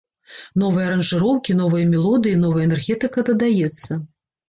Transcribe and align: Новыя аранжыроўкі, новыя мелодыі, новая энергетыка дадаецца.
Новыя 0.61 0.85
аранжыроўкі, 0.91 1.57
новыя 1.61 1.91
мелодыі, 1.93 2.41
новая 2.49 2.67
энергетыка 2.71 3.29
дадаецца. 3.33 4.05